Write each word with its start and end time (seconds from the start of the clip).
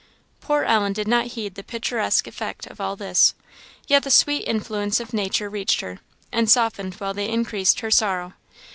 Poor 0.39 0.63
Ellen 0.63 0.93
did 0.93 1.07
not 1.07 1.27
heed 1.37 1.53
the 1.53 1.61
picturesque 1.61 2.25
effect 2.25 2.65
of 2.65 2.81
all 2.81 2.95
this, 2.95 3.35
yet 3.87 4.01
the 4.01 4.09
sweet 4.09 4.45
influences 4.47 4.99
of 4.99 5.13
nature 5.13 5.47
reached 5.47 5.81
her, 5.81 5.99
and 6.31 6.49
softened 6.49 6.95
while 6.95 7.13
they 7.13 7.29
increased 7.29 7.81
her 7.81 7.91
sorrow. 7.91 8.33